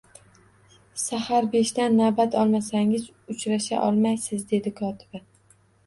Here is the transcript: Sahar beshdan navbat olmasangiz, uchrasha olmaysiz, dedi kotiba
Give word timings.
Sahar 1.01 1.49
beshdan 1.51 1.95
navbat 2.01 2.39
olmasangiz, 2.45 3.07
uchrasha 3.37 3.87
olmaysiz, 3.91 4.51
dedi 4.55 4.79
kotiba 4.85 5.29